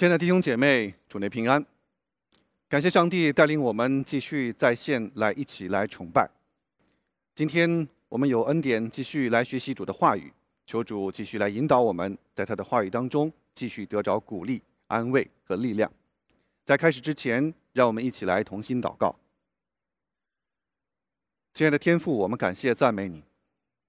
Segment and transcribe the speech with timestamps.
[0.00, 1.62] 亲爱的弟兄姐妹，主内平安！
[2.70, 6.26] 感谢上帝带领我们继续在线来一起来崇拜。
[7.34, 10.32] 今天我们有恩典继续来学习主的话语，
[10.64, 15.92] 求主继续来引导我们，在他的话语当中继续得着鼓励、安慰和力量。
[16.64, 19.14] 在开始之前，让我们一起来同心祷告。
[21.52, 23.22] 亲爱的天父，我们感谢赞美你，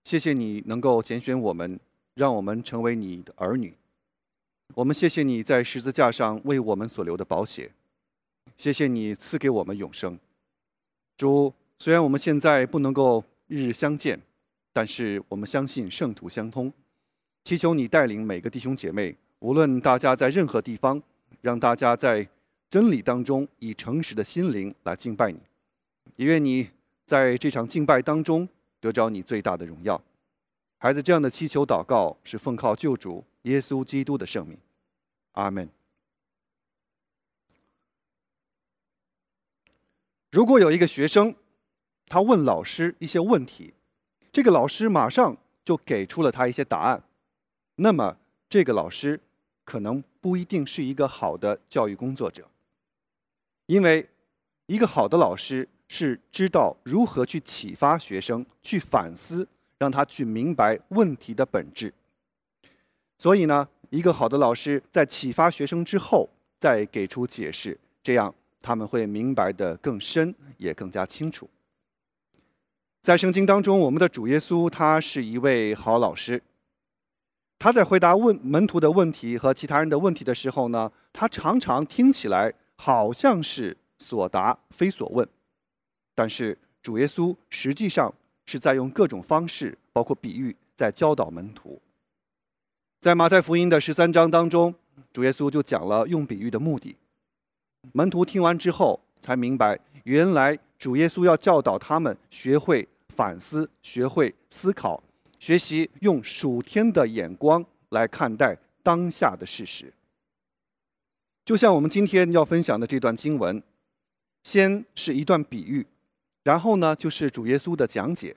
[0.04, 1.80] 谢谢你能够拣选我们，
[2.16, 3.74] 让我们成为你的儿女。
[4.76, 7.72] 我们谢谢你在十字架上为我们所留的宝血，
[8.58, 10.18] 谢谢你赐给我们永生。
[11.18, 14.20] 主，虽然我们现在不能够日日相见，
[14.72, 16.72] 但是我们相信圣徒相通，
[17.44, 21.02] 祈求你带领每个弟兄姐妹，无论大家在任何地方，
[21.42, 22.28] 让大家在
[22.70, 25.40] 真理当中以诚实的心灵来敬拜你，
[26.18, 26.70] 也愿你。
[27.08, 28.48] 在这场敬拜当中，
[28.80, 30.02] 得着你最大的荣耀，
[30.78, 34.58] 孩子，这样的祈求祷告是奉靠救主耶稣基督的圣名，
[35.34, 35.70] 阿门。
[40.32, 41.36] 如果有一个学生，
[42.08, 43.74] 他问老师一些问题，
[44.32, 47.04] 这个老师马上就给出了他一些答案，
[47.76, 48.18] 那么
[48.50, 49.20] 这个老师
[49.64, 52.50] 可能不一定是一个好的教育工作者，
[53.66, 54.10] 因为
[54.66, 55.68] 一个好的老师。
[55.94, 59.46] 是知道如何去启发学生去反思，
[59.78, 61.94] 让他去明白问题的本质。
[63.18, 71.50] 所以呢，一个好的老师在启发学生之后，再给出解释，这样他们会明白的更深，也更加清楚。
[73.02, 76.42] 在圣经当中，我们的主耶稣他是一位好老师。
[77.60, 85.28] 他在回答问门徒的问题和其他人的问题的时候呢，他常常听起来好像是所答非所问。
[86.16, 88.12] 但是主耶稣实际上
[88.46, 91.82] 是在用各种方式，包括比喻，在教导门徒。
[93.02, 94.72] 在马太福音的十三章当中，
[95.12, 96.96] 主耶稣就讲了用比喻的目的。
[97.94, 105.02] 门徒听完之后，才明白原来主耶稣要教导他们学会反思，学会思考，
[105.40, 109.92] 学习用属天的眼光来看待当下的事实。
[111.44, 113.64] 就像我们今天要分享的这段经文，
[114.44, 115.88] 先是一段比喻。
[116.44, 118.36] 然后呢，就是主耶稣的讲解。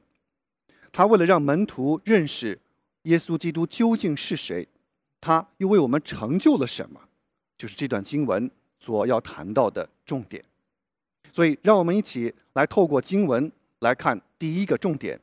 [0.91, 2.59] 他为了让门徒认识
[3.05, 4.69] 耶稣基督究竟是谁，
[5.21, 7.01] 他又为我们成就了什么，
[7.57, 10.45] 就是这段经文所要谈到的重点。
[11.33, 13.51] 所以，让我们一起来透过经文
[13.81, 15.21] 来看第一个重点：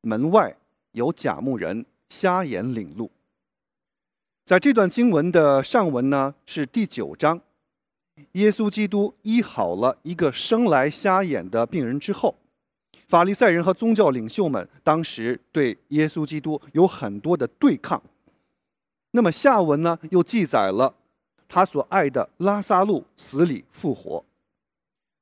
[0.00, 0.56] 门外
[0.92, 3.10] 有假牧人瞎眼领路。
[4.44, 7.40] 在这段经文的上文呢，是第九章。
[8.32, 12.36] 耶稣基督医好了一个生来瞎眼的病人之后，
[13.12, 18.02] 法利赛人和宗教领袖们当时对耶稣基督有很多的对抗。
[19.10, 20.94] 那么下文呢，又记载了
[21.46, 24.24] 他所爱的拉萨路死里复活。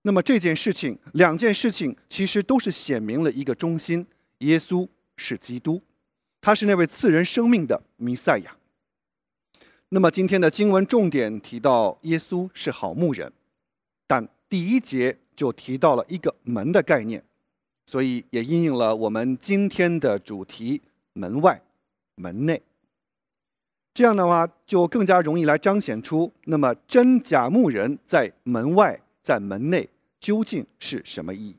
[0.02, 4.06] 那么这件事情，两件事情其实都是显明了一个中心：
[4.38, 4.86] 耶稣
[5.16, 5.82] 是基督，
[6.40, 8.56] 他是那位赐人生命的弥赛亚。
[9.88, 13.32] 那么今天的经文重点提到耶稣是好牧人，
[14.06, 17.24] 但第一节就提到了一个门的概念，
[17.90, 20.80] 所以也应应了我们今天的主题：
[21.14, 21.60] 门外、
[22.14, 22.62] 门内。
[23.92, 29.88] 这样的话，就更加容易来彰显出那么真假牧人在门外、在门内
[30.20, 31.56] 究竟是什么意义。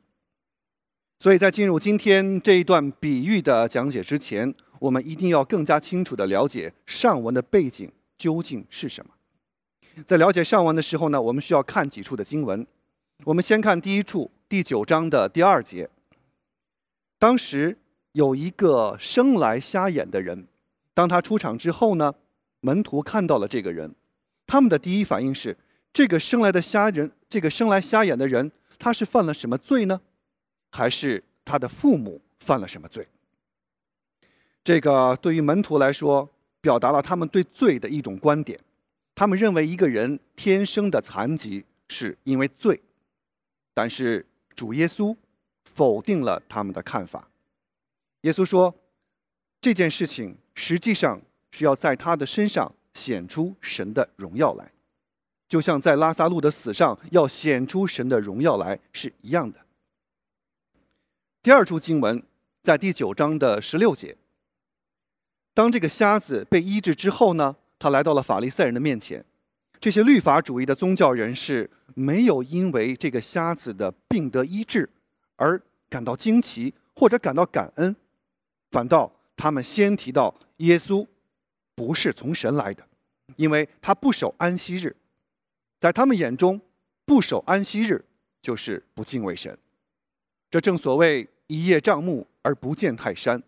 [1.20, 7.92] 所以在进入今天这一段比喻的讲解之前，我们一定要更加清楚的了解上文的背景。
[8.18, 9.12] 究竟是什么？
[10.06, 12.66] 在了解上文的时候呢，我们需要看几处的经文。
[13.26, 15.90] 我们先看第一处，第九章的第二节。
[17.22, 17.78] 当时
[18.14, 20.48] 有一个生来瞎眼的人，
[20.92, 22.16] 当他出场之后呢，
[22.62, 23.94] 门徒看到了这个人，
[24.48, 25.56] 他们的第一反应是：
[25.94, 30.02] 这个生来的瞎人，这个生来瞎眼的人，他是犯了什么罪呢？
[30.72, 33.08] 还是他的父母犯了什么罪？
[34.64, 36.28] 这个对于门徒来说。
[36.64, 38.60] 表达了他们对罪的一种观点，
[39.16, 42.80] 他们认为一个人天生的残疾是因为罪，
[43.74, 45.18] 但是主耶稣
[45.66, 47.30] 否定了他们的看法。
[48.22, 48.76] 耶稣说，
[49.60, 51.22] 这件事情实际上
[51.52, 54.72] 是要在他的身上显出神的荣耀来，
[55.48, 59.60] 就像在拉萨路的死上要显出神的荣耀来是一样的。
[61.42, 62.24] 第二处经文
[62.62, 64.16] 在第九章的十六节。
[65.54, 69.26] 当这个瞎子被医治之后呢，他来到了法利赛人的面前。
[69.80, 74.88] 这些律法主义的宗教人士没有因为这个瞎子的病得医治
[75.42, 75.60] 而
[75.90, 77.96] 感到惊奇或者感到感恩，
[78.70, 81.06] 反倒他们先提到耶稣
[81.74, 82.88] 不是从神来的，
[83.38, 84.96] 因为他不守安息日，
[85.80, 86.62] 在他们眼中，
[87.06, 88.06] 不守安息日
[88.40, 89.58] 就是不敬畏神。
[90.52, 93.42] 这正所谓一叶障目而不见泰山。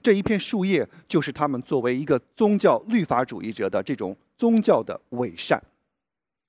[0.00, 5.60] 这一片树叶就是他们作为一个宗教律法主义者的这种宗教的伪善，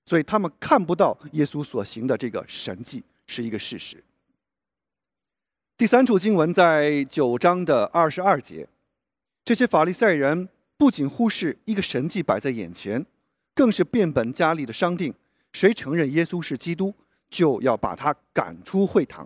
[0.05, 4.03] 所以他们看不到耶稣所行的这个神迹是一个事实。
[5.79, 8.67] 第三处经文在九章的二十二节，
[9.45, 13.05] 这些法利赛人不仅忽视一个神迹摆在眼前，
[13.55, 15.13] 更是变本加厉的商定：
[15.53, 16.93] 谁承认耶稣是基督，
[17.29, 19.25] 就要把他赶出会堂。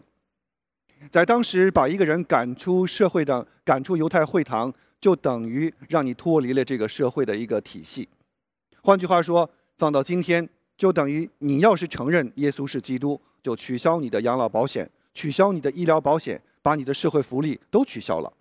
[1.09, 4.71] 在当时，把一个人赶出社会的、赶出犹太会堂，
[5.01, 8.07] 就等于让你脱离了这个社会的一个体系。
[8.83, 10.47] 换句话说，放到今天，
[10.77, 14.87] 就等于你要是承认耶稣是基督，就取消你的养老保险。
[15.13, 18.33] 取消你的医疗保险，把你的社会福利都取消了，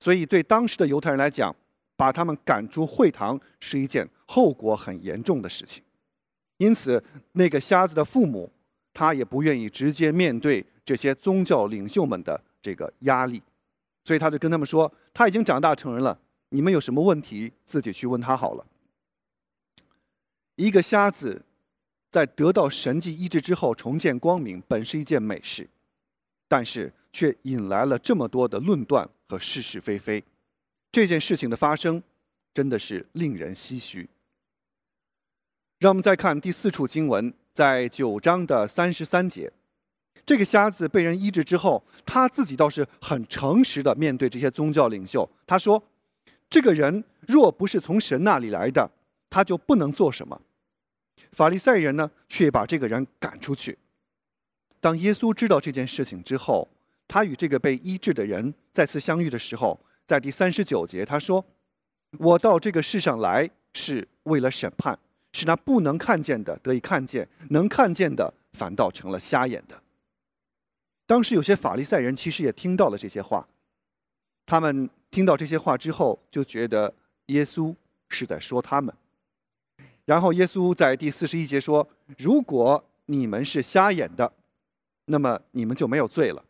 [0.00, 1.54] 所以对当时的犹太人来讲，
[1.96, 5.82] 把他们赶出会堂是一件后果很严重的事情。
[6.58, 7.02] 因此，
[7.32, 8.50] 那个瞎子的父母，
[8.92, 13.42] 他也不愿意直接面对这些宗教领袖们的这个压力，
[14.04, 16.18] 所以他就跟他们说：“他已经长大成人了，
[16.48, 18.66] 你们有什么问题自己去问他好了。”
[20.56, 21.44] 一个瞎子
[22.10, 25.68] 在得到神迹医治之后重见光明，本是一件美事。
[26.48, 30.22] 但是却引来了这么多的论断和是是非非，
[30.92, 32.02] 这件事情的发生
[32.54, 34.08] 真的是令人唏嘘。
[35.78, 39.52] 让我们再看第四处经文，在九章的三十三节，
[40.24, 45.82] 这个瞎子被人医治之后，他自己倒是很诚实的面对这些宗教领袖，他说
[46.48, 48.90] ：“这个人若不是从神那里来的，
[49.28, 50.40] 他就不能做什么。”
[51.32, 53.76] 法利赛人呢，却把这个人赶出去。
[54.80, 56.68] 当耶稣知道这件事情之后，
[57.08, 61.44] 他与这个被医治的人再次相遇的时候，在第三十九节他说
[62.18, 64.96] ：“我到这个世上来是为了审判，
[65.32, 69.82] 使那不能看见的得以看见，能看见的反倒成了瞎眼的。”
[71.06, 73.48] 当时有些法利赛人其实也听到了这些话，
[74.44, 76.92] 他们听到这些话之后，就觉得
[77.26, 77.74] 耶稣
[78.08, 78.94] 是在说他们。
[80.04, 81.88] 然后耶稣在第四十一节说
[82.18, 84.32] ：“如果你们是瞎眼的。”
[85.06, 86.44] 那么你们就没有罪了，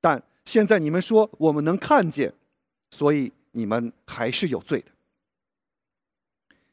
[0.00, 2.32] 但现在你们说我们能看见，
[2.90, 4.86] 所以你们还是有罪的。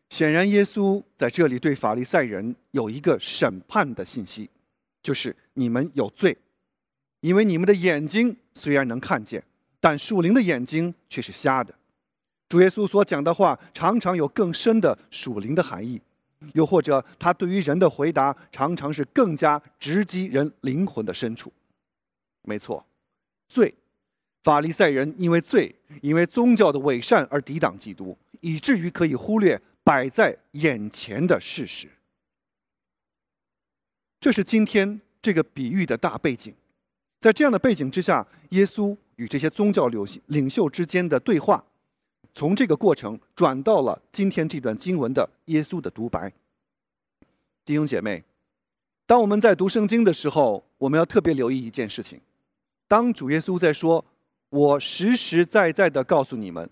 [0.10, 4.50] 显然，耶稣在这里对法利赛人有一个审判的信息，
[5.04, 6.36] 就是你们有罪，
[7.20, 9.44] 因为你们的眼睛虽然能看见，
[9.80, 11.76] 但属灵的眼睛却是瞎的。
[12.48, 16.02] 主耶稣所讲的话常常有更深的属灵的含义。
[16.54, 21.52] 又或者，他对于人的回答常常是更加直击人灵魂的深处。
[22.44, 22.86] 没错，
[23.48, 23.74] 罪，
[24.44, 31.90] 法利赛人因为罪，因为宗教的伪善而抵挡基督，以至于可以忽略摆在眼前的事实。
[34.20, 36.54] 这是今天这个比喻的大背景。
[37.20, 41.64] 在这样的背景之下，耶稣与这些宗教领领袖之间的对话。
[42.34, 46.32] 从这个过程转到了今天这段经文的耶稣的独白。
[47.66, 48.24] 弟兄姐妹，
[49.06, 52.20] 当我们在读圣经的时候，我们要特别留意一件事情：
[52.88, 54.04] 当主耶稣在说
[54.50, 56.70] “我实实在在的告诉你们”，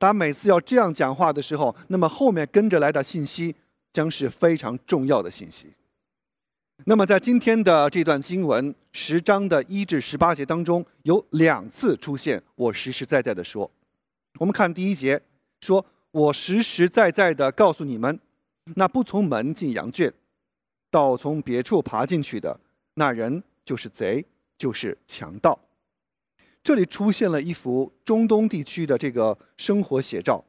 [0.00, 3.54] 他每次要这样讲话的时候，那么后面跟着来的信息
[3.92, 5.72] 将是非常重要的信息。
[6.86, 13.70] 那么在今天的这段经文十章的一至十八节当中，有两次出现“我实实在在的说”。
[14.38, 15.20] 我们看第一节，
[15.60, 18.18] 说：“我实实在在的告诉你们，
[18.74, 20.12] 那不从门进羊圈，
[20.90, 22.58] 倒从别处爬进去的
[22.94, 24.24] 那人就是贼，
[24.58, 25.58] 就是强盗。”
[26.64, 30.42] 这里出现了一幅中东地区的这个生活写照。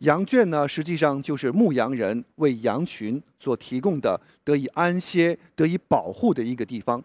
[0.00, 7.02] 羊圈呢，实际上就是牧羊人为羊群所提供的得以安歇、得以保护的一个地方。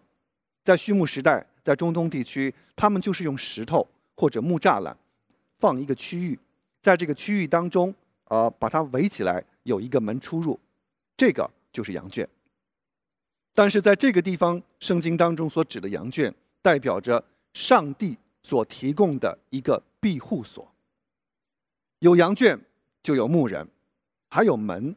[0.64, 4.96] 在畜牧时代，在中东地区，他们就是用石头或者木栅栏。
[5.62, 6.36] 放一个区域，
[6.80, 10.58] 在这个区域当中，呃，把它围起来，有一个门出入，
[11.16, 12.28] 这个就是羊圈。
[13.54, 20.68] 但是在这个地方，圣经当中所指的羊圈，代表着上帝所提供的一个庇护所。
[22.00, 22.58] 有羊圈，
[23.00, 23.64] 就有牧人，
[24.30, 24.96] 还有门。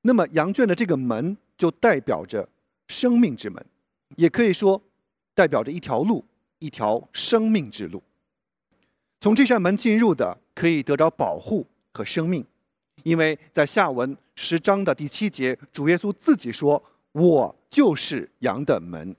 [0.00, 2.48] 那么羊圈的这个门，就代表着
[2.86, 3.62] 生命之门，
[4.16, 4.80] 也可以说
[5.34, 6.24] 代表着一条路，
[6.60, 8.02] 一条生命之路。
[9.20, 12.44] 从这扇门进入的，可以得到保护和生命，
[13.02, 16.82] 因为在下文十章的第七节，主耶稣自己说
[17.12, 19.16] ：“我就是羊的门。”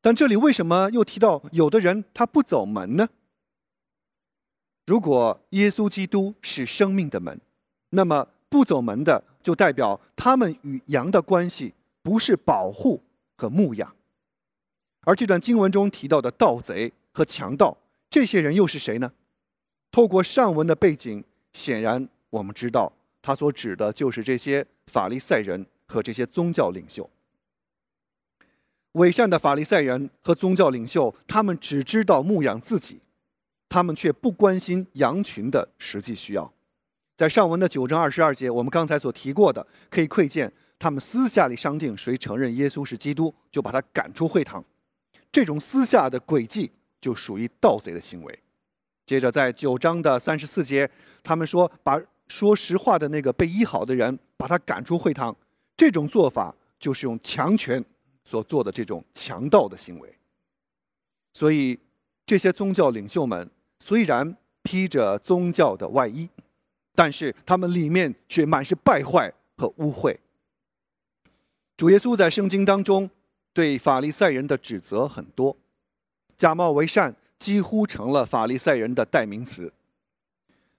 [0.00, 3.08] 但这里为什么又提到有的人他不走门呢？
[4.86, 7.40] 如果耶稣基督是生命的门，
[7.90, 13.02] 那么不走门的就代表他们与羊的关系不是保护
[13.36, 13.94] 和牧养。
[15.00, 17.76] 而这段经文中提到的盗贼和强盗，
[18.16, 19.12] 这些人又是谁呢？
[19.92, 27.10] 透过上文的背景，显然我们知道，他所指的就是这些法利赛人和这些宗教领袖。
[28.92, 33.02] 伪善的法利赛人和宗教领袖，他们只知道牧养自己，
[33.68, 36.50] 他们却不关心羊群的实际需要。
[37.16, 44.64] 在上文的九章二十二节，我们刚才所提过的，可以窥见他们私下里商定，谁承认耶稣是基督，就把他赶出会堂。
[45.30, 48.38] 这种私下的诡计，就属于盗贼的行为。
[49.04, 50.90] 接着，在九章的三十四节，
[51.22, 55.36] 他们说把说实话的那个被医好的人，把他赶出会堂。
[55.76, 57.84] 这种做法就是用强权。
[58.28, 60.18] 所做的这种强盗的行为，
[61.32, 61.78] 所以
[62.26, 63.48] 这些宗教领袖们
[63.78, 66.28] 虽然披着宗教的外衣，
[66.92, 70.12] 但是他们里面却满是败坏和污秽。
[71.76, 73.08] 主耶稣在圣经当中
[73.52, 75.56] 对法利赛人的指责很多，
[76.36, 79.72] 假冒为善几乎成了法利赛人的代名词。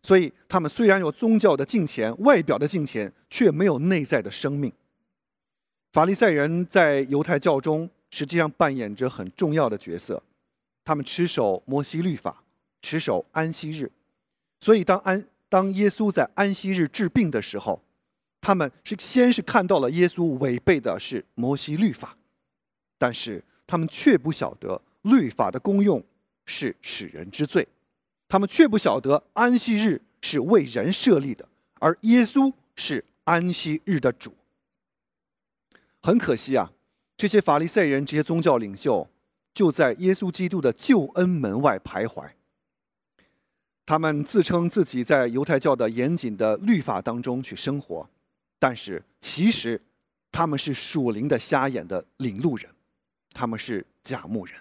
[0.01, 4.71] 所以他们虽然有宗教的敬虔、外表的敬虔，却没有内在的生命。
[5.91, 10.21] 法利赛人在犹太教中实际上扮演着很重要的角色，
[10.85, 12.43] 他们持守摩西律法，
[12.81, 13.91] 持守安息日，
[14.59, 17.81] 所以当安当耶稣在安息日治病的时候，
[18.39, 22.15] 他们是先是看到了耶稣违背的是摩西律法，
[22.97, 26.03] 但是他们却不晓得律法的功用
[26.45, 27.67] 是使人之罪，
[28.27, 31.47] 他们却不晓得安息日是为人设立的，
[31.79, 34.33] 而耶稣是安息日的主。
[36.01, 36.71] 很可惜啊，
[37.17, 39.07] 这些法利赛人、这些宗教领袖，
[39.53, 42.29] 就在耶稣基督的救恩门外徘徊。
[43.85, 48.09] 他们自称自己在犹太教的严谨的律法当中去生活，
[48.59, 49.81] 但是其实
[50.31, 52.69] 他们是属灵的瞎眼的领路人，
[53.31, 54.55] 他们是假牧人。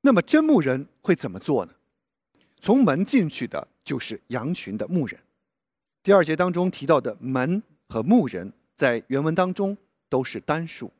[0.00, 1.72] 那么真牧人会怎么做呢？
[2.60, 5.20] 从门进去的就是羊群的牧人。
[6.02, 8.52] 第二节当中提到的门和牧人。
[8.78, 9.76] 在原文当中
[10.08, 10.92] 都是单数，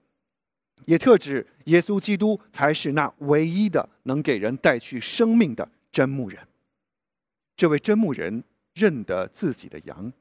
[0.87, 6.41] 也特指耶稣基督才是那唯一的能给人带去生命的真牧人。
[7.55, 8.43] 这位真牧人
[8.75, 10.13] 认得自己的羊，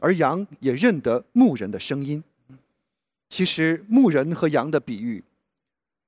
[0.00, 2.24] 而羊也认得牧人的声音。
[3.28, 5.22] 其实牧人和羊的比喻，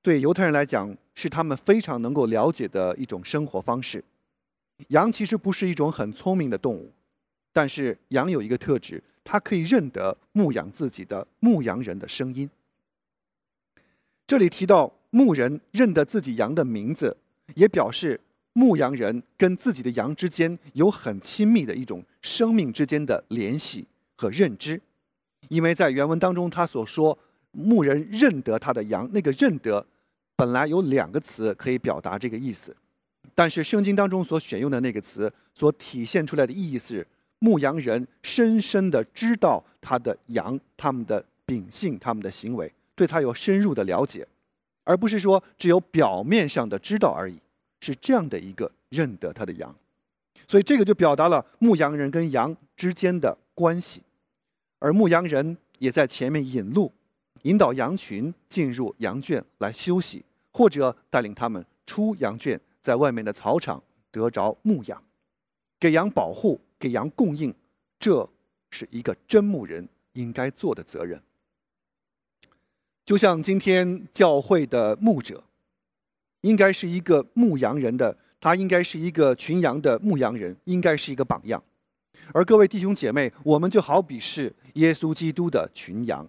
[0.01, 4.03] 对犹太人来讲是他们非常能够了解的一种生活方式。
[4.89, 6.91] 羊其实不是一种很聪明的动物，
[7.51, 9.03] 但是羊有一个特质。
[9.23, 12.49] 它可以认得牧养自己的牧羊人的声音。
[14.25, 17.15] 这里提到牧人认得自己羊的名字，
[17.53, 18.19] 也表示
[18.53, 24.81] 牧羊人跟自己的羊之间有很亲密的一种生命之间的联系和认知。
[25.49, 27.15] 因为在原文当中，他所说
[27.51, 29.85] 牧人认得他的羊，那个认得
[30.35, 32.75] 本来有两个词可以表达这个意思，
[33.33, 37.05] 但是圣经当中所选用的那个词所体现出来的意义是。
[37.41, 44.27] 牧羊人深深的知道他的羊，他们的秉性，他们的行为，对他有深入的了解，
[44.83, 47.39] 而不是说只有表面上的知道而已，
[47.79, 49.73] 是这样的一个认得他的羊，
[50.49, 54.01] 所以这个就表达了牧羊人跟羊之间的关系，
[54.79, 56.91] 而牧羊人也在前面引路，
[57.43, 65.03] 引导羊群进入羊圈来休息，或者带领他们出羊圈，在外面的草场得着牧养，
[65.79, 66.59] 给羊保护。
[66.81, 67.53] 给羊供应，
[67.99, 68.29] 这
[68.71, 71.21] 是一个真牧人应该做的责任。
[73.03, 75.43] 就像今天教会的牧者，
[76.39, 81.61] 应该是一个牧羊人的，他应该是一个群羊的牧羊人，应该是一个榜样。
[82.33, 86.25] 而各位弟兄姐妹，我们就好比是耶稣基督的群羊。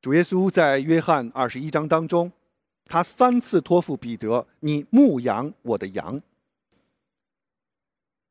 [0.00, 2.30] 主耶稣在约翰二十一章当中，
[2.84, 6.22] 他三次托付彼得：“你牧羊我的羊。”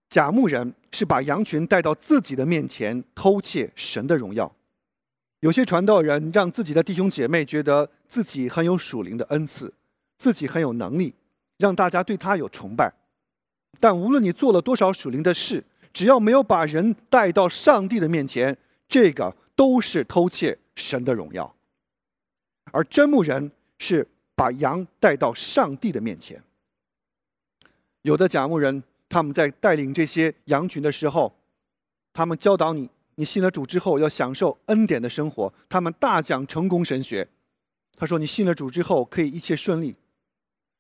[0.09, 4.50] 假牧人是把羊群带到自己的面前偷窃神的荣耀。
[5.41, 9.74] 有些传道人让自己的弟兄姐妹觉得自己很有属灵的恩赐，
[10.17, 11.13] 自己很有能力，
[11.57, 12.91] 让大家对他有崇拜。
[13.79, 18.57] 但无论你做了多少属灵的事，只要没有把人带到上帝的面前，
[18.88, 21.53] 这个都是偷窃神的荣耀。
[22.71, 26.41] 而真牧人是把羊带到上帝的面前。
[28.01, 28.83] 有的假牧人。
[29.09, 31.33] 他们在带领这些羊群的时候，
[32.12, 35.53] 他们教导你：你信了主之后要享受恩典的生活。
[35.69, 37.25] 他们大讲成功神学。
[37.95, 39.95] 他说：“你信了主之后可以一切顺利。”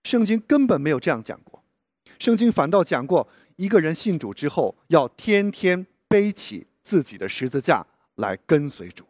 [0.03, 1.63] 圣经根本没有这样讲过。
[2.19, 3.25] 圣经反倒讲过，
[3.55, 9.05] 一个人信主之后要天天背起自己的十字架来跟随主。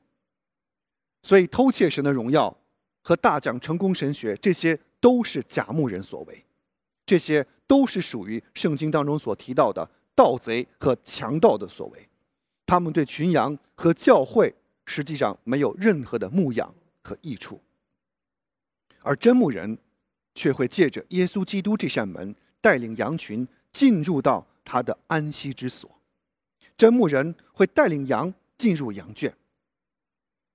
[1.24, 2.56] 所以偷窃神的荣耀
[3.08, 6.44] 和大讲成功神学，这些都是假牧人所为，
[7.06, 12.10] 这些都是属于圣经当中所提到的盗贼和强盗的所为。
[12.66, 14.54] 他们对群羊和教会
[14.86, 17.62] 实际上没有任何的牧养和益处，
[19.04, 19.78] 而真牧人
[20.36, 25.90] 却会借着耶稣基督这扇门，带领羊群进入到他的安息之所。
[26.76, 29.34] 真牧人会带领羊进入羊圈。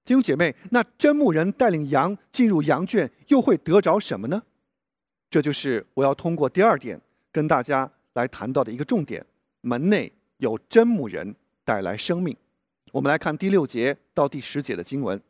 [0.05, 4.43] 弟兄姐妹，那真牧人带领羊进入羊圈，又会得着什么呢？
[5.31, 9.25] 这就是我要通过第二点跟大家来谈到的一个重点：
[9.61, 11.35] 门内有真牧人。
[11.65, 12.37] 带来生命。
[12.91, 15.23] 我们来看第六节到第十节的经文。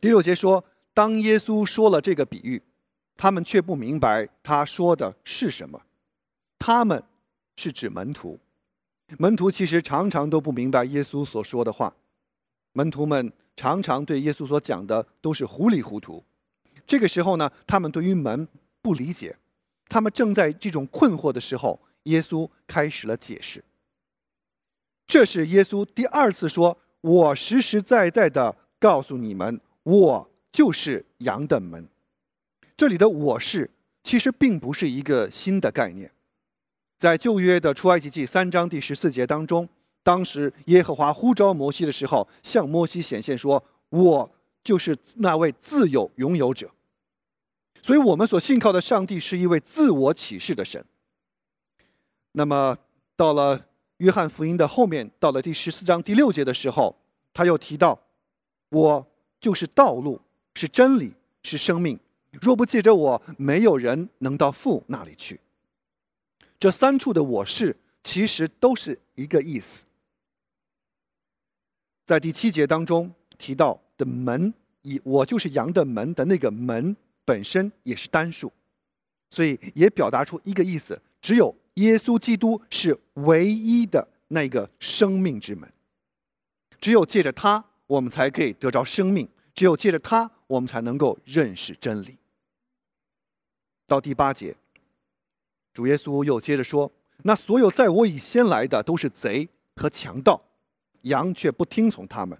[0.00, 2.62] 第六节说：“当耶稣说了这个比喻，
[3.14, 5.82] 他们却不明白他说的是什么。
[6.58, 7.04] 他们
[7.56, 8.40] 是指门徒。
[9.18, 11.94] 门徒其实常常都不明白耶稣所说的话。
[12.74, 16.22] 门徒们常常对耶稣所讲的都是糊里糊涂。
[16.86, 18.46] 这个时候呢，他们对于门
[18.82, 19.34] 不理解。
[19.88, 23.64] 他们正在这种困惑的时候，耶稣开始了解释。”
[25.06, 31.86] 这是耶稣第二次说：“我实实在在的告诉你们，我就是羊的门。”
[32.76, 33.70] 这里的“我是”
[34.02, 36.10] 其实并不是一个新的概念，
[36.98, 39.68] 在旧约的出埃及记三章第十四节当中，
[40.04, 44.30] 当时耶和华呼召摩西的时候，向摩西显现说：“我
[44.62, 46.70] 就是那位自有拥有者。”
[47.82, 50.84] 所以，我们所信靠的上帝是一位自我启示的神。
[52.30, 52.78] 那么，
[53.16, 53.66] 到了。
[53.98, 56.94] 约翰福音的后面，到了第十四章第六节的时候，
[57.32, 57.98] 他又提到
[58.70, 59.06] ：“我
[59.40, 60.20] 就是道路，
[60.54, 61.98] 是真理，是生命。
[62.32, 65.40] 若不借着我，没有人能到父那里去。”
[66.58, 69.84] 这三处的“我是”其实都是一个意思。
[72.04, 78.52] 在第七节当中提到的“门”，以“我就是羊的门”的那个“门”本身也是单数，
[79.30, 81.54] 所以也表达出一个意思：只有。
[81.74, 85.68] 耶稣基督是唯一的那个生命之门，
[86.80, 92.16] 只有借着他，我们才可以得着生命；只有借着他，我们才能够认识真理。
[93.88, 94.54] 到第八节，
[95.72, 96.92] 主耶稣又接着说
[97.26, 100.40] ：“那所有在我以先来的都是贼和强盗，
[101.04, 102.38] 羊却不听从他们。”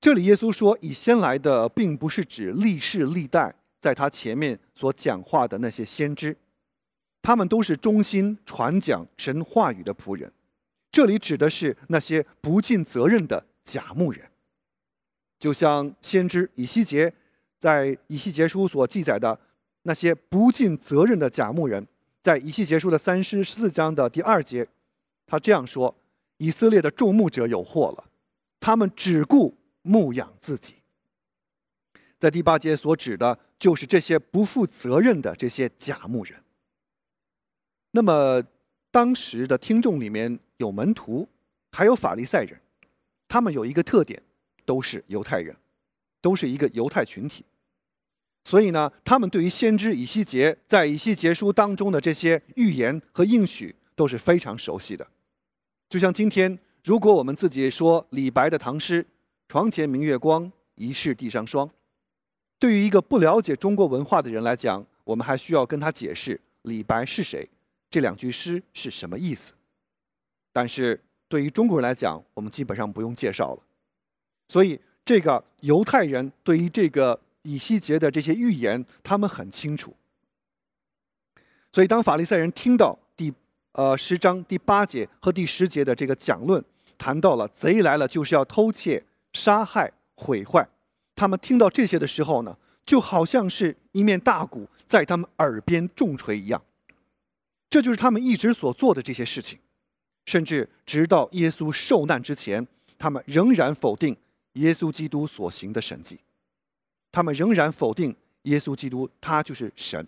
[0.00, 6.36] 这里耶稣说“以先来的”，并不是指历世历代在他前面所讲话的那些先知。
[7.20, 10.32] 他们都是忠心传讲神话语的仆人，
[10.90, 14.24] 这里指的是那些不尽责任的假牧人，
[15.38, 17.12] 就像先知以西结
[17.58, 19.38] 在以西结书所记载的
[19.82, 21.84] 那些不尽责任的假牧人，
[22.22, 24.66] 在以西结书的三十四章的第二节，
[25.26, 25.94] 他这样说
[26.38, 28.10] ：“以色列的众牧者有祸了，
[28.58, 30.74] 他们只顾牧养自己。”
[32.18, 36.42] 在第八节所指的就是这些不负责任的这些假牧人。
[37.92, 38.42] 那么，
[38.90, 41.28] 当时的听众里面有门徒，
[41.70, 42.60] 还有法利赛人，
[43.28, 44.20] 他们有一个特点，
[44.64, 45.56] 都是犹太人，
[46.20, 47.44] 都是一个犹太群体。
[48.44, 55.06] 所以呢，他们对于先知以西结在以西结书当中的这些预言和应许都是非常熟悉的。
[55.88, 59.06] 就像今天，如果我们自己说李白的唐诗
[59.48, 61.68] “床前明月光，疑是地上霜”，
[62.60, 67.48] 对于一个不了解中国文化的人来讲，我们还需要跟他解释李白是谁。
[67.90, 69.54] 这两句诗是什么意思？
[70.52, 73.62] 但是对于中国人来讲，我们基本上不用介绍了。
[74.48, 79.96] 所以，这个犹太人对于这个以西结的这些预言，他们很清楚。
[81.72, 82.98] 所以，当法利赛人听到
[83.78, 86.62] 呃十章第八节和第十节的这个讲论，
[86.98, 89.00] 谈到了贼来了就是要偷窃、
[89.32, 90.68] 杀害、毁坏，
[91.14, 96.60] 他们听到这些的时候呢，就好像是一面大鼓在他们耳边重锤一样。
[97.70, 99.56] 这就是他们一直所做的这些事情，
[100.26, 102.66] 甚至直到耶稣受难之前，
[102.98, 104.16] 他们仍然否定
[104.54, 106.18] 耶稣基督所行的神迹，
[107.12, 110.04] 他们仍然否定耶稣基督他就是神。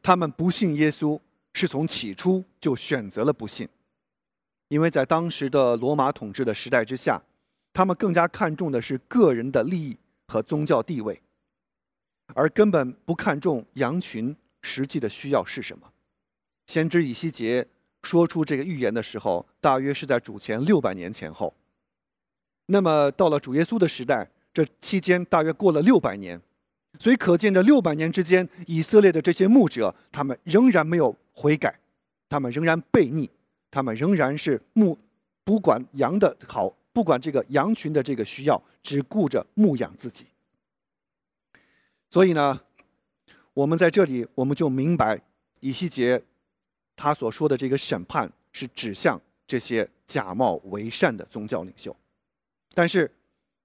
[0.00, 1.20] 他们不信耶稣，
[1.58, 3.68] 是从起初就选择了不信，
[4.68, 7.20] 因为在当时的罗马统治的时代之下，
[7.72, 11.20] 他们更加看重的是个人的利益和宗教地位，
[12.34, 14.36] 而根本不看重羊群。
[14.60, 15.90] 实际的需要是什么？
[16.66, 17.66] 先知以西结
[18.02, 21.54] 说出这个预言的时候，大约是在主前六百年前后。
[22.66, 26.40] 那么到了主耶稣的时代，这期间大约过了六百年，
[26.98, 31.78] 所以可见这六百年之间，以色列的这些牧者，他们仍然没有悔改，
[32.28, 33.30] 他们仍然悖逆，
[33.70, 34.98] 他们仍然是牧
[35.44, 40.26] 不管羊的好，不管这个羊群的这个需要，只顾着牧养自己。
[42.10, 42.60] 所以呢，
[43.54, 45.20] 我们在这里我们就明白
[45.60, 46.22] 以西结
[46.96, 51.94] 他所说的这个审判是指向这些假冒为善的宗教领袖。
[52.74, 53.10] 但是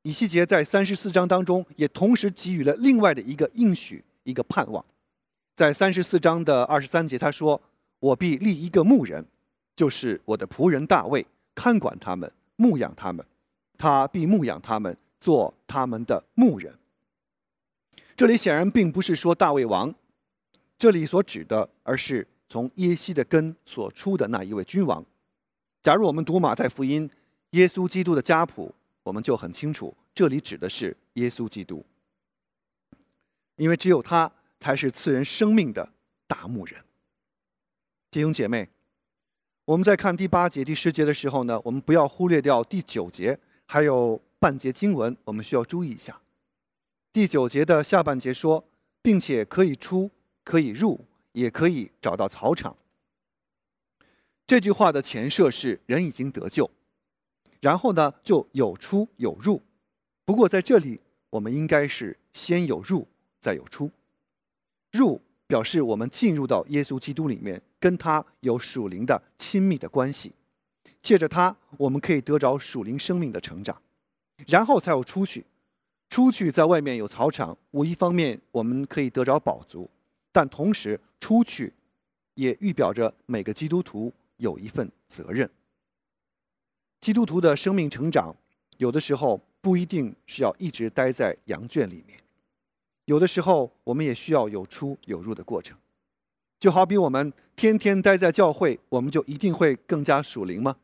[0.04, 4.84] 以西结在三十四章当中也同时给予了另外的一个应许，一个盼望。
[5.56, 7.62] 在三十四章的二十三节，他说
[8.00, 9.26] ：“我必立一个牧人，
[9.76, 13.26] 就是我的仆人大卫，看管他们，牧养他们。
[13.78, 16.78] 他必牧养他们，做他们的牧人。”
[18.18, 19.94] 这里显然并不是说大卫王，
[20.78, 25.06] 这里所指的，而是从耶西的根所出的那一位君王。
[25.82, 27.10] 假如我们读马太福音，
[27.52, 31.86] 耶稣基督的家谱，我们就很清楚，这里指的是耶稣基督，
[33.58, 35.94] 因为只有他才是赐人生命的
[36.26, 36.84] 大牧人。
[38.10, 38.70] 弟兄姐妹，
[39.66, 46.22] 我们在看第八节、第十节的时候呢，我们不要忽略掉第九节，还有半节经文，我们需要注意一下。
[47.12, 48.64] 第九节的下半节说，
[49.02, 50.10] 并且可以出，
[50.44, 52.76] 可以入，也可以找到草场。
[54.46, 56.70] 这句话的前设是人已经得救，
[57.64, 59.62] 然后呢就有出有入。
[60.26, 61.00] 不过在这里，
[61.30, 63.08] 我们应该是先有入，
[63.40, 63.90] 再有出。
[64.92, 70.34] 入表示我们进入到耶稣基督里面，跟他有属灵的亲密的关系，
[71.02, 73.82] 借着他，我们可以得着属灵生命的成长，
[74.46, 75.46] 然后才有出去。
[76.10, 79.90] 出去在外面有草场，我一方面我们可以得着饱足，
[80.34, 81.72] 但同时出去，
[82.36, 85.50] 也预表着每个基督徒有一份责任。
[87.04, 88.34] 基督徒的生命成长，
[88.78, 92.18] 有的时候不一定是要一直待在羊圈里面，
[93.04, 95.78] 有的时候我们也需要有出有入的过程。
[96.58, 100.78] 就好比我们天天待在教会，我们就一定会更加属灵吗？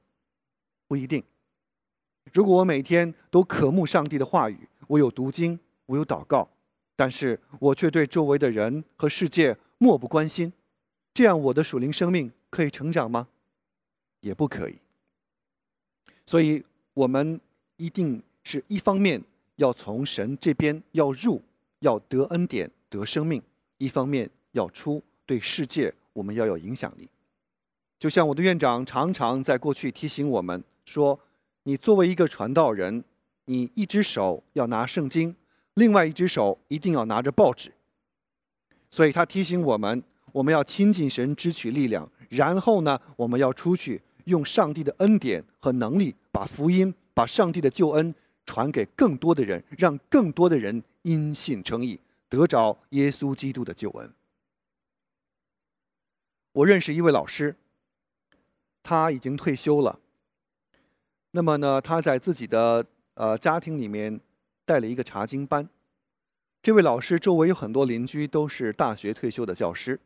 [0.89, 1.23] 不一定。
[2.34, 6.49] 如果我每天都渴慕上帝的话语，我有读经，我有祷告，
[6.97, 10.51] 但是我却对周围的人和世界漠不关心，
[11.13, 13.29] 这样我的属灵生命可以成长吗？
[14.19, 14.79] 也不可以。
[16.30, 16.63] 所以，
[16.94, 17.42] 我们
[17.78, 19.20] 一定是一方面
[19.56, 21.42] 要从神这边要入，
[21.80, 23.42] 要得恩典得生命；
[23.80, 27.10] 一方面要出，对世界我们要有影响力。
[27.98, 31.20] 就像我的院长常常在过去提醒我们说
[31.65, 33.04] ：“你作为一个传道人。”
[33.46, 35.36] 你一只手要拿圣经，
[35.74, 37.72] 另外一只手一定要拿着报纸。
[38.92, 42.08] 所以他提醒我们，我们要亲近神，支取力量。
[42.30, 48.13] 然后呢，我们要出去，用上帝的恩典和能力，把福音、把上帝的救恩
[48.45, 54.13] 传给更多的人，让更多的人因信称义，得着耶稣基督的救恩。
[56.51, 57.55] 我认识一位老师，
[58.82, 59.99] 他已经退休了。
[61.32, 64.19] 那么呢，他在自己的呃，家庭里面
[64.65, 65.69] 带了一个查经班。
[66.62, 69.99] 这位老师周围有很多邻居，都是大学退休的教师，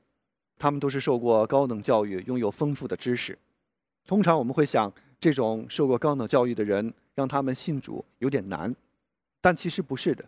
[0.60, 3.40] 他们都是受过高等教育，拥有丰富的知识。
[4.06, 8.76] 通常我们会想，这种受过高等教育的人，让他们信主有点难，
[9.40, 10.26] 但其实不是的。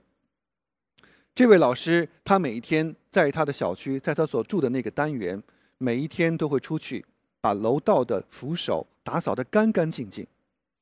[1.33, 5.41] 这位老师他每一天在他的小区，在他所住的那个单元，
[5.77, 7.05] 每一天都会出去
[7.41, 10.25] 把楼道的扶手打扫得干干净净。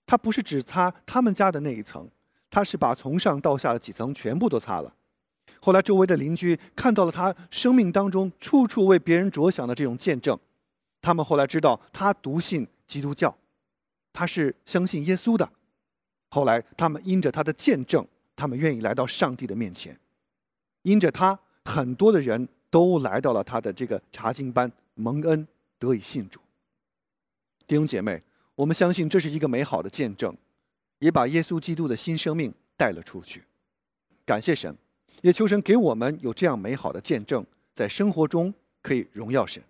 [0.06, 2.08] 他不是只擦他们家的那一层，
[2.52, 4.94] 他是把从上到下的几层全部都擦了。
[5.60, 10.38] 后来周围的邻居看到了他生命当中处处为别人着想的这种见证，
[11.02, 13.36] 他们后来知道他笃信基督教，
[14.12, 15.50] 他是相信耶稣的。
[16.30, 20.00] 后来他们因着他的见证，他们愿意来到上帝的面前，
[20.84, 25.48] 因着他，很多的人都来到了他的这个查经班蒙恩
[25.80, 26.40] 得以信主。
[27.66, 28.22] 弟兄姐妹。
[28.56, 30.32] 我们相信这是一个美好的见证，
[31.00, 33.44] 也把耶稣基督的新生命带了出去。
[34.28, 34.78] 感谢神，
[35.24, 38.54] 也求神给我们有这样美好的见证，在生活中
[38.84, 39.64] 可以荣耀神。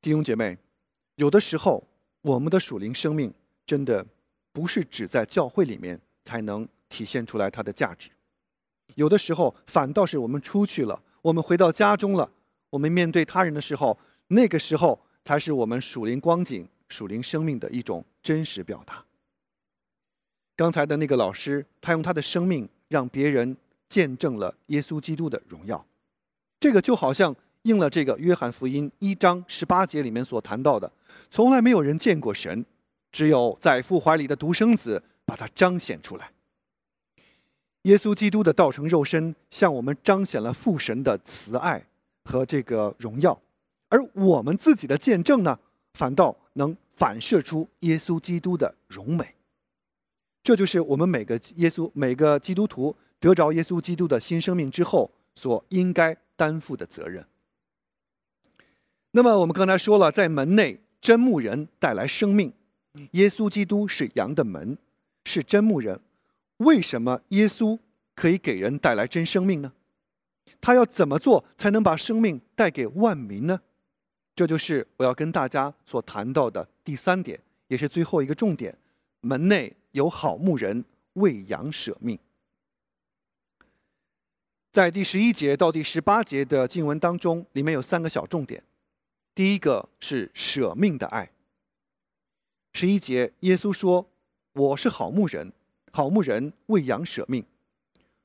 [0.00, 0.56] 弟兄姐妹，
[1.16, 1.86] 有的时候
[2.22, 3.32] 我们的属灵生命
[3.66, 4.06] 真的
[4.52, 8.08] 不是只在教会里面才能体现出来它的价值，
[8.94, 12.30] 有的时候反倒是我们出去了，我们回到家中了，
[12.70, 13.98] 我们面对他人的时候，
[14.28, 16.66] 那个时候才是我们属灵光景。
[16.88, 19.04] 属灵生命的一种真实表达。
[20.54, 23.56] 刚才的那个老师，他用他的生命让别人
[23.88, 25.84] 见证了耶稣基督的荣耀，
[26.60, 27.34] 这个就好像
[27.66, 30.90] 应了这个约翰福音一章十八节里面所谈到的：
[31.28, 32.64] 从来没有人见过神，
[33.10, 36.30] 只有在父怀里的独生子把他彰显出来。
[37.82, 41.84] 耶稣基督的道成肉身，向我们彰显了父神的慈爱
[42.24, 43.40] 和这个荣耀，
[43.88, 45.58] 而我们自己的见证呢？
[45.94, 49.34] 反倒能反射出耶稣基督的荣美。
[50.42, 57.26] 这就是我们每个耶稣每个基督徒得着耶稣基督的新生命之后所应该担负的责任。
[59.16, 62.52] 那么我们刚才说了，在门内真牧人带来生命，
[63.12, 64.76] 耶稣基督是羊的门，
[65.24, 65.98] 是真牧人。
[66.58, 67.78] 为什么耶稣
[68.14, 69.72] 可以给人带来真生命呢？
[70.60, 73.58] 他要怎么做才能把生命带给万民呢？
[74.34, 78.76] 这就是我要跟大家所谈到的第三点，也是最后一个重点：
[79.22, 79.74] 门内。
[79.92, 82.18] 有好牧人为羊舍命，
[84.70, 88.62] 在第十一节到第十八节的经文当中，里面有三个小重点。
[89.36, 91.30] 第一个是舍命的爱。
[92.72, 94.08] 十一节，耶稣说
[94.54, 95.52] ：“我是好牧人，
[95.92, 97.44] 好牧人为羊舍命。”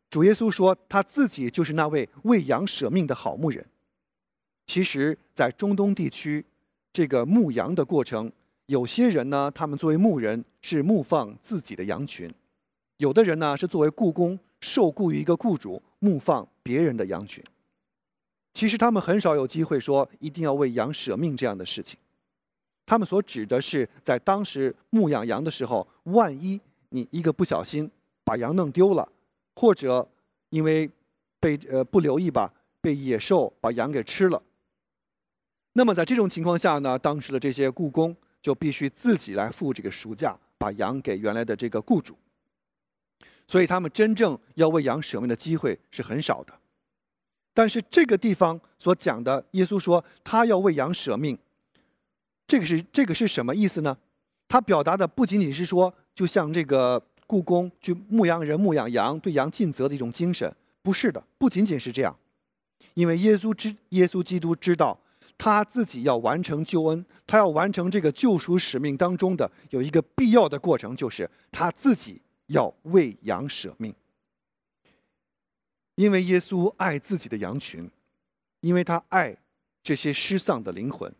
[0.09, 3.67] 主耶稣说，他自己就是那位为羊舍命的好牧人。
[4.65, 6.45] 其实，在中东地区，
[6.93, 8.31] 这个牧羊的过程。
[8.67, 12.31] 有些人呢，他们作为牧人是牧放自己的羊群；
[12.95, 17.43] 有的人呢是作为雇工，受雇于一个雇主牧放别人的羊群。
[18.53, 21.97] 其实他们很少有机会说一定要为羊舍命这样的事情。
[22.85, 26.59] 他们所指的是在当时牧养羊的时候，万一
[26.89, 27.89] 你一个不小心
[28.23, 29.09] 把羊弄丢了，
[29.55, 30.07] 或者
[30.49, 30.89] 因为
[31.39, 34.41] 被呃不留意吧，被野兽把羊给吃了，
[35.73, 38.15] 那么在这种情况下呢，当时的这些雇工。
[38.41, 42.17] 就必须自己来付这个赎价，把羊给原来的这个雇主。
[43.45, 46.59] 所以他们真正要为羊舍命的机会是很少的。
[47.53, 51.37] 但是这个地方所讲的，耶稣说他要为羊舍命，
[52.47, 53.97] 这个是这个是什么意思呢？
[54.47, 62.15] 他表达的不仅仅是说，就像这个故宫去牧羊人牧养羊，对羊尽责的一种精神，不是的，不仅仅是这样，
[62.93, 64.97] 因为耶稣知耶稣基督知道。
[65.37, 73.91] 他自己要完成救恩，他要完成这个救赎使命当中的有一个必要的过程，就是他自己要为羊舍命。
[75.95, 77.89] 因为耶稣爱自己的羊群，
[78.61, 79.37] 因为他爱
[79.83, 81.13] 这些失丧的灵魂。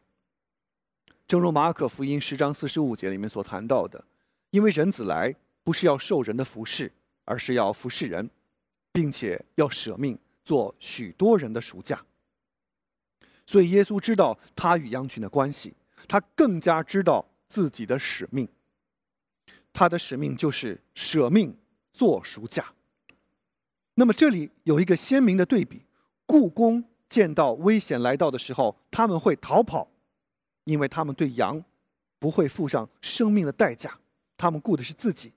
[1.28, 4.04] 正如马可福音十章四十五节里面所谈到的，
[4.50, 6.92] 因为人子来不是要受人的服侍，
[7.26, 8.30] 而是要服侍人，
[8.92, 12.06] 并且要舍命做许多人的赎价。
[13.46, 15.74] 所以，耶稣知道他与羊群的关系，
[16.08, 18.48] 他更加知道自己的使命。
[19.74, 21.58] 他的使命就是舍命
[21.94, 22.74] 做赎价。
[24.02, 25.84] 那么，这里有一个鲜明的对比：
[26.26, 29.88] 故宫见到危险来到的时候，他们会逃跑，
[30.64, 31.64] 因为他们对羊
[32.18, 34.00] 不会付上生命的代价，
[34.36, 35.32] 他们顾的是自己。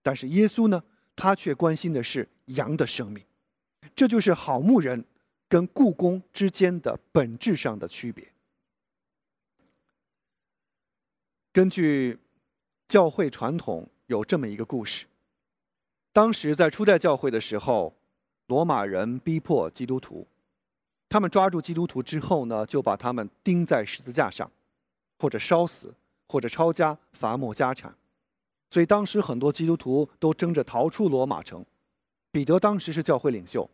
[0.00, 0.80] 但是，耶稣呢，
[1.16, 3.20] 他却关心的是羊的生命。
[3.96, 5.04] 这就是好牧人。
[5.48, 8.26] 跟故宫之间的本质上的区别。
[11.52, 12.18] 根据
[12.88, 15.04] 教会传统，有这么一个故事：
[16.12, 17.94] 当时在初代教会的时候，
[18.46, 20.26] 罗马人逼迫基督徒，
[21.08, 24.50] 他们抓住基督徒之后呢，就把他们钉在十字架上，
[25.18, 25.94] 或者烧死，
[26.28, 27.96] 或者抄家罚没家产。
[28.68, 31.64] 所以当时很多基督徒都争着逃出罗马城。
[32.30, 33.68] 彼得当时是教会领袖。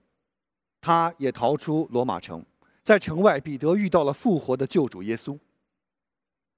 [0.80, 2.44] 他也逃出罗马城，
[2.84, 5.36] 在城外，彼得遇到了复活的救主耶稣。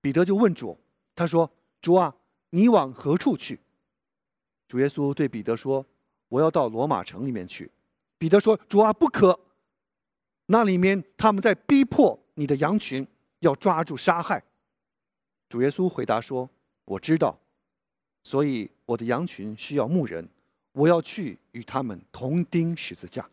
[0.03, 0.79] 彼得就问主
[1.17, 2.15] ：“他说，主啊，
[2.51, 3.61] 你往何处去？”
[4.71, 5.85] 主耶稣对彼得说
[6.31, 7.69] ：“我要到罗马城里面去。”
[8.19, 9.37] 彼得说：“主啊，不可！
[10.47, 13.05] 那里面他们在逼迫你的羊群，
[13.41, 14.41] 要抓住杀害。”
[15.51, 16.49] 主耶稣回答说
[16.87, 17.37] ：“我知道，
[18.23, 20.29] 所以我的羊群需要牧人，
[20.71, 23.29] 我要去与他们同钉十字架。”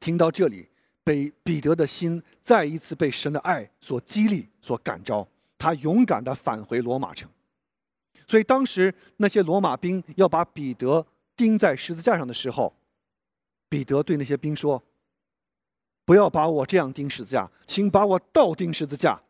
[0.00, 0.68] 听到这里，
[1.04, 7.30] 被彼得的心再一次被神的爱所激励、所感召，他勇敢地返回罗马城。
[8.32, 12.74] 所以当时那些罗马兵要把彼得钉在十字架上的时候，
[13.68, 14.82] 彼得对那些兵说
[16.06, 19.22] ：“不要把我这样钉十字架，请把我倒钉十字架，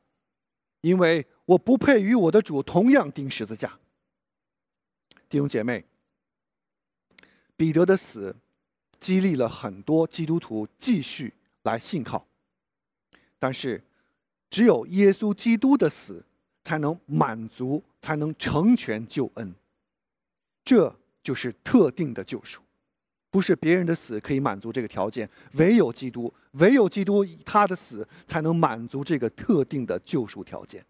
[0.83, 3.77] 因为我不配与我的主同样钉十字架。”
[5.29, 5.85] 弟兄姐妹，
[7.57, 8.37] 彼得的死。
[9.01, 11.35] 激励了很多基督徒继续
[11.65, 12.25] 来信靠，
[13.37, 13.83] 但是，
[14.49, 16.25] 只有耶稣基督的死
[16.65, 19.55] 才能满足，才能成全救恩。
[20.65, 22.61] 这就是特定的救赎，
[23.31, 30.85] 不是别人的死可以满足这个条件，唯有基督，唯有基督他的死才能满足这个特定的救赎条件。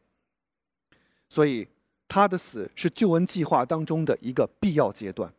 [1.28, 1.66] 所以，
[2.06, 5.32] 他的死是救恩计划当中的一个必要阶段。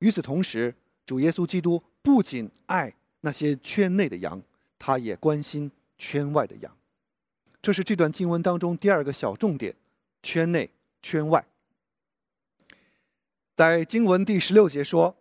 [0.00, 0.74] 与此同时，
[1.06, 4.42] 主耶稣基督不仅爱那些圈内的羊，
[4.78, 6.77] 他也关心圈外的羊。
[7.60, 9.74] 这是这段经文当中第二个小重点：
[10.22, 10.70] 圈内、
[11.02, 11.44] 圈外。
[13.54, 15.16] 在经文第十六节说：“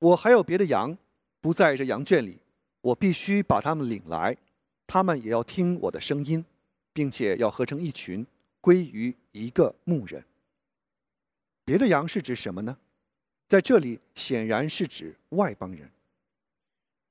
[0.00, 0.98] 我还有别的羊，
[1.40, 2.38] 不在这羊圈里，
[2.80, 4.36] 我必须把他们领来，
[4.86, 6.44] 他们也要听我的声音，
[6.92, 8.26] 并且要合成一群，
[8.60, 10.24] 归于一个牧人。”
[11.64, 12.76] 别的羊是指什么呢？
[13.48, 15.90] 在这里显然是指外邦人。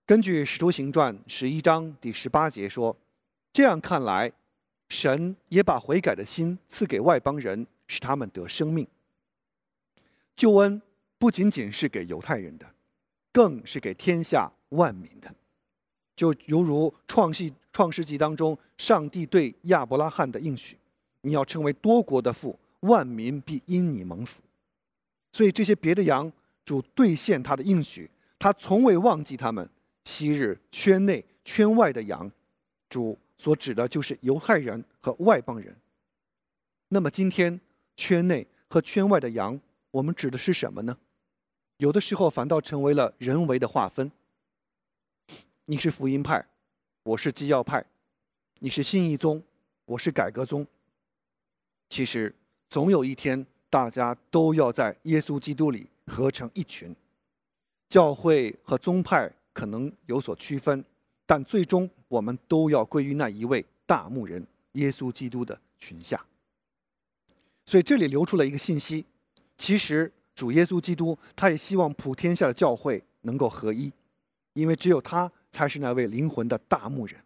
[0.06, 2.96] 根据《使徒行传》十一章第十八节说
[3.54, 4.32] ：“这样看来，
[4.90, 8.88] 神也把悔改的心赐给外邦人，使他们得生命。
[10.36, 10.82] 救恩
[11.18, 12.66] 不仅仅是给犹太人的，
[13.32, 15.34] 更是给天下万民的。
[16.16, 20.78] 就犹如创世创世纪当中，上帝对亚伯拉罕的应许
[21.22, 24.42] ：‘你要成为多国的父，万民必因你蒙福。’”
[25.32, 26.32] 所以这些别的羊
[26.64, 29.70] 主兑现他的应许，他从未忘记他们。
[30.04, 32.32] 昔日圈内圈外的羊，
[32.88, 35.76] 主所指的就是犹太人和外邦人。
[36.90, 37.60] 那么今天
[37.96, 39.60] 圈内和圈外的羊，
[39.92, 40.98] 我们指的是什么呢？
[41.78, 44.12] 有的时候反倒成为了人为的划分。
[45.66, 46.46] 你是福音派，
[47.04, 47.82] 我是基要派；
[48.60, 49.44] 你是新义宗，
[49.86, 50.66] 我是改革宗。
[51.90, 52.36] 其实
[52.70, 53.46] 总有一天。
[53.70, 56.96] 大家都要在耶稣基督里合成一群，
[57.90, 60.84] 教会和宗派可能有所区分，
[61.28, 66.26] 但最终我们都要归于那一位大牧人耶稣基督的群下。
[67.66, 69.06] 所以这里流出了一个信息：
[69.58, 73.92] 其实主耶稣基督他也希望普天下的教会能够合一，
[74.54, 77.20] 因为只有他才是那位灵魂的大牧人。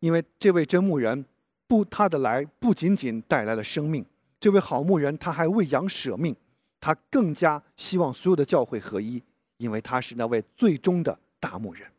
[0.00, 1.24] 因为这位真牧人
[1.66, 4.04] 不他的来不仅仅带来了生命。
[4.38, 6.36] 这位好牧人，他还为羊舍命，
[6.78, 9.22] 他更加希望所有的教会合一，
[9.56, 11.90] 因为他是那位最终的大牧人。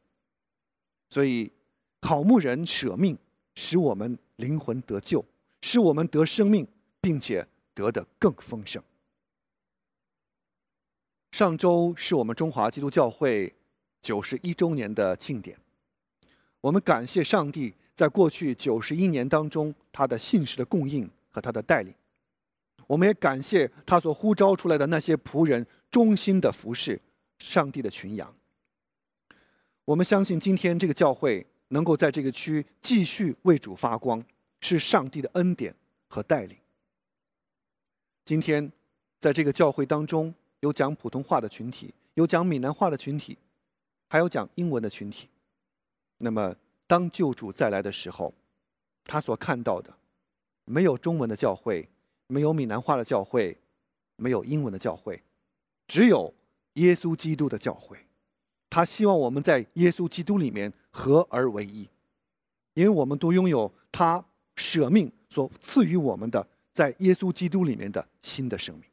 [1.10, 1.52] 所以，
[2.02, 3.18] 好牧人舍命，
[3.56, 5.24] 使我们灵魂得救，
[5.62, 6.68] 使我们得生命，
[7.00, 8.84] 并且得的更丰盛。
[11.32, 13.54] 上周是我们中华基督教会
[14.02, 15.58] 九十一周年的庆典，
[16.62, 21.94] 我们感谢上帝在过去九十一年当中他的信实的供应和他的带领。
[22.86, 27.00] 我们也感谢他所呼召出来的那些仆人忠心的服侍
[27.40, 28.34] 上帝的群羊。
[29.88, 34.22] 我们相信今天这个教会能够在这个区继续为主发光，
[34.60, 35.74] 是上帝的恩典
[36.10, 36.58] 和带领。
[38.26, 38.70] 今天
[39.18, 43.38] 在这个教会当中，有讲普通话的群体，有讲闽南话的群体，
[44.10, 45.30] 还有讲英文的群体。
[46.18, 46.54] 那么，
[46.86, 48.34] 当救主再来的时候，
[49.06, 49.96] 他所看到的
[50.66, 51.88] 没有中文的教会。
[52.30, 53.58] 没有闽南话的教会，
[54.18, 55.24] 没有英文的教会，
[55.88, 56.34] 只有
[56.74, 57.98] 耶稣基督的教会。
[58.70, 61.88] 他希望我们在耶稣基督里面合而为一，
[62.74, 64.24] 因为我们都拥有他
[64.56, 68.84] 舍命所赐予我们的在耶稣基督里面的新的生命。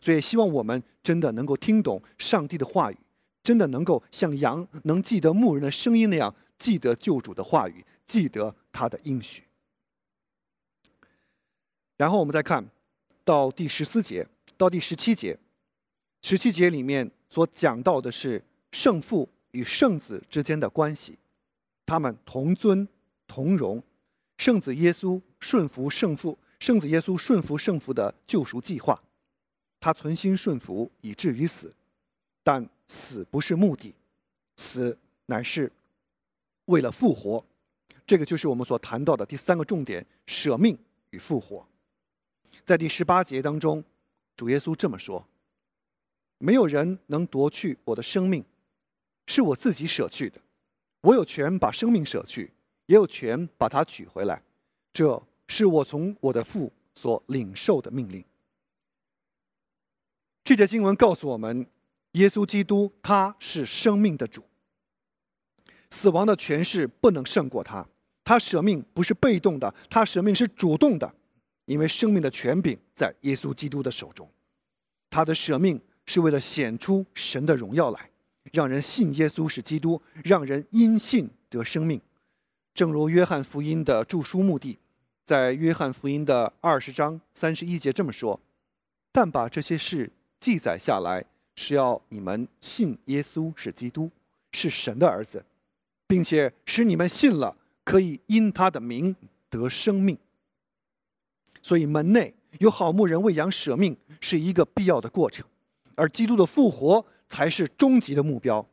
[0.00, 2.96] 所以，希望我们真的能够听懂上帝的话语，
[3.42, 9.42] 真的能够像羊能记得牧人的声音那样记得救主的话语，记得他的应许。
[11.96, 12.64] 然后我们再看，
[13.24, 14.24] 到第十四节
[14.56, 15.36] 到第十七节，
[16.22, 18.40] 十七节里面所讲到的是
[18.72, 21.18] 圣父与圣子之间的关系，
[21.86, 22.86] 他们同尊
[23.26, 23.82] 同荣，
[24.36, 29.00] 圣子耶稣顺服圣父，圣子耶稣顺服圣父的救赎计划，
[29.80, 31.74] 他存心顺服以至于死，
[32.42, 33.94] 但死不是目的，
[34.56, 35.70] 死乃是
[36.66, 37.44] 为了复活，
[38.06, 40.78] 这个就是我们所谈到的第三个重点：舍命
[41.10, 41.66] 与复活。
[42.64, 43.82] 在第十八节当中，
[44.36, 45.26] 主耶稣这么说
[46.36, 48.44] ：“没有人能夺去我的生命，
[49.28, 50.40] 是我自己舍去的。
[51.02, 52.50] 我有权把生命舍去，
[52.86, 54.42] 也有权把它取回来。
[54.92, 58.24] 这是我从我的父所领受的命令。”
[60.42, 61.66] 这节经文告诉我们，
[62.12, 64.42] 耶稣基督他是生命的主，
[65.90, 67.86] 死亡的权势不能胜过他。
[68.24, 71.14] 他舍命不是被动的，他舍命是主动的。
[71.66, 74.26] 因为生命的权柄在耶稣基督的手中，
[75.10, 78.10] 他的舍命是为了显出神的荣耀来，
[78.52, 82.00] 让人信耶稣是基督，让人因信得生命。
[82.74, 84.78] 正如约翰福音的著书目的，
[85.24, 88.38] 在约翰福音的二十章三十一节这么说
[89.10, 91.24] ：“但把这些事记载下来，
[91.56, 94.10] 是要你们信耶稣是基督，
[94.52, 95.44] 是神的儿子，
[96.06, 99.14] 并且使你们信了，可以因他的名
[99.50, 100.16] 得生命。”
[101.60, 105.44] 所以，门内有好牧人为羊舍命是一个必要的过程，
[105.96, 108.66] 而基督的复活才是终极的目标。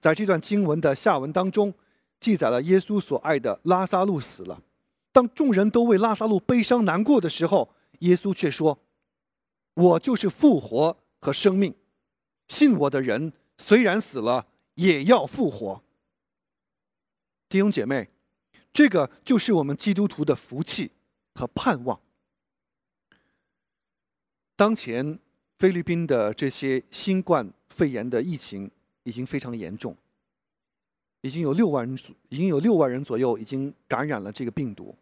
[0.00, 1.72] 在这段经文的下文当中，
[2.20, 4.62] 记载了耶稣所爱的拉萨路死了，
[5.12, 8.78] 当众人都为拉萨路悲伤难过的时候，耶稣却说
[9.74, 11.74] ：“我就是复活和生命，
[12.48, 15.82] 信我的人虽然死了，也要复活。”
[17.48, 18.10] 弟兄姐妹，
[18.72, 20.90] 这个就是我们基督徒的福气
[21.34, 22.00] 和盼望。
[24.56, 25.18] 当前
[25.58, 28.70] 菲律宾的这些新冠肺炎的疫情
[29.04, 29.96] 已经非常严重，
[31.20, 31.96] 已经有六万人，
[32.28, 34.94] 已经有六万人左右已经感染了这个病毒。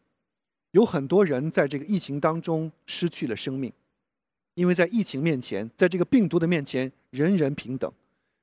[0.72, 3.72] 有很多人在这个疫情当中失去了生命，
[4.54, 7.92] 因为在疫情面前，在这个病毒的面前，人人平等，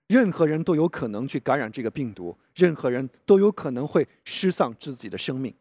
[0.08, 5.54] 任何人都有可能去感染这个病毒，任何人都有可能会失丧自己的生命。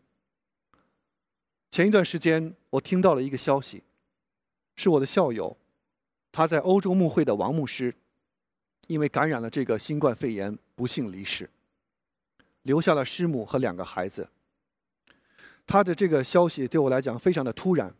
[1.70, 3.82] 前一段时间，我听到了一个消息，
[4.76, 5.56] 是我的校友，
[6.38, 7.92] 他在欧洲牧会的王牧师，
[8.86, 11.50] 因为感染了这个新冠肺炎，不幸离世，
[12.62, 14.28] 留下了师母和两个孩子。
[15.66, 17.92] 他的这个消息对我来讲非常的突然，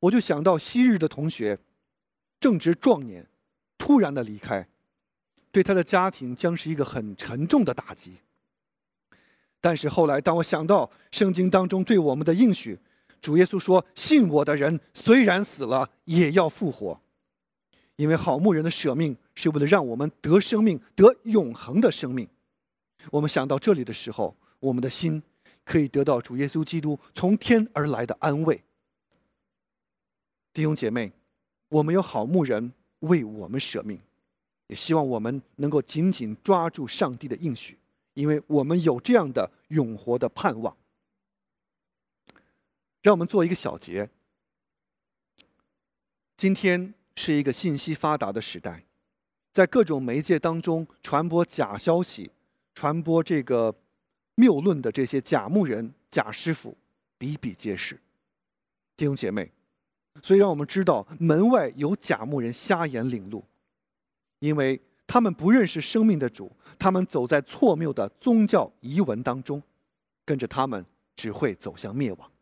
[0.00, 1.56] 我就想到昔日的同学，
[2.40, 3.24] 正值壮年，
[3.78, 4.66] 突然的离开，
[5.52, 8.16] 对他的家庭将是一个很沉重的打击。
[9.60, 12.76] 但是后来，当我想到圣经当中对我们的应许，
[13.20, 17.00] 主耶稣说：“信我的人虽然死了，也要复活。”
[17.96, 22.28] 因为好牧人的舍命是为了让我们得生命，得永恒的生命。
[23.10, 25.22] 我们想到这里的时候，我们的心。
[25.66, 28.62] 可以得到主耶稣基督从天而来的安慰，
[30.52, 31.10] 弟兄姐妹，
[31.70, 33.98] 我们有好牧人为我们舍命，
[34.66, 37.78] 也希望我们能够紧紧抓住上帝的应许，
[38.12, 40.76] 因为我们有这样的永活的盼望。
[43.00, 44.10] 让我们做一个小结。
[46.36, 48.84] 今天是一个信息发达的时代，
[49.52, 52.30] 在各种媒介当中传播假消息，
[52.74, 53.74] 传播这个。
[54.36, 56.76] 谬论的这些假牧人、假师傅
[57.16, 58.00] 比比皆是，
[58.96, 59.48] 弟兄姐妹，
[60.20, 63.44] 所以让我们知道门外有假牧人瞎眼领路，
[64.40, 69.62] 因为他们不认识生命的主，他们走在错谬的宗教遗文当中，
[70.24, 70.84] 跟着他们
[71.14, 72.32] 只会走向灭亡。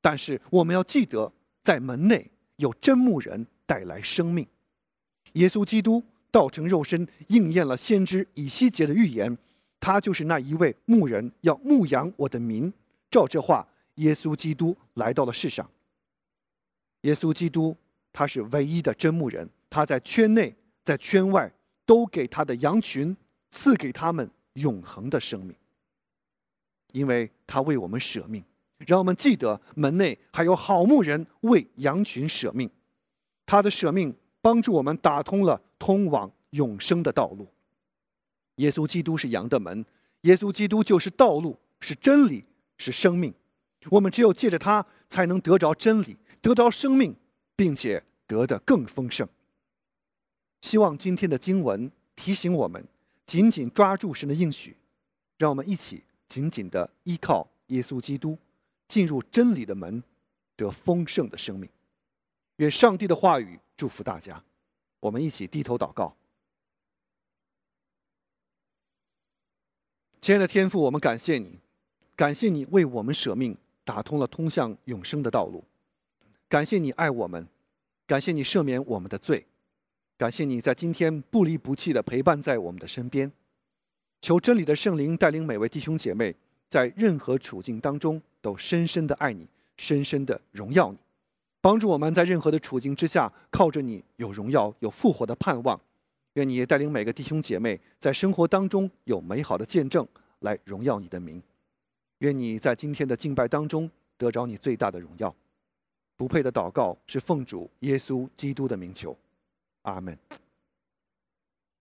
[0.00, 1.32] 但是我们要记得，
[1.62, 4.46] 在门内有真牧人带来生命，
[5.32, 9.36] 耶稣基督道成肉身，应验了先知以西结的预言。
[9.78, 12.72] 他就是那一位牧人，要牧养我的民。
[13.10, 15.70] 照这话，耶稣基督来到了世上。
[17.02, 17.76] 耶稣基督
[18.12, 21.52] 他是唯一的真牧人，他在圈内，在圈外，
[21.84, 23.16] 都给他的羊群
[23.50, 25.54] 赐给他们永恒的生命，
[26.92, 28.42] 因为他为我们舍命。
[28.78, 32.68] 让我们记得，门内还有好牧人为羊群舍命，
[33.46, 37.48] 他的舍命帮助我们打通了通往永生的道路。
[38.56, 39.84] 耶稣基督是羊的门，
[40.22, 42.44] 耶稣基督就是道路，是真理，
[42.76, 43.32] 是生命。
[43.90, 47.14] 我们只有借着他，才能得着真理，得着生命，
[47.54, 49.28] 并且得的更丰盛。
[50.62, 52.84] 希望今天的经文提醒我们，
[53.24, 54.76] 紧紧抓住神的应许，
[55.38, 58.36] 让我们一起紧紧的依靠耶稣基督，
[58.88, 60.02] 进入真理的门，
[60.56, 61.68] 得丰盛的生命。
[62.56, 64.42] 愿上帝的话语祝福大家。
[65.00, 66.16] 我们一起低头祷告。
[70.20, 71.58] 亲爱的天父，我们感谢你，
[72.16, 75.62] 感谢你为我们舍命，打通了通向永生的道路。
[76.48, 77.46] 感谢你爱我们，
[78.06, 79.46] 感谢你赦免我们的罪，
[80.16, 83.30] 感谢你在今天不离不弃的陪伴在我们的身边。
[84.20, 86.34] 求真理的圣灵带领每位弟兄姐妹，
[86.68, 89.46] 在任何处境当中都深深的爱你，
[89.76, 90.98] 深深的荣耀你，
[91.66, 95.76] 帮助我们在任何的处境之下，靠着你有荣耀、有复活的盼望。
[96.34, 100.06] 愿你也带领每个弟兄姐妹在生活当中有美好的见证，
[100.42, 101.42] 来荣耀你的名。
[102.18, 105.34] 愿你在今天的敬拜当中得着你最大的荣耀。
[106.16, 109.18] 不配的祷告是奉主耶稣基督的名求，
[109.82, 110.16] 阿门。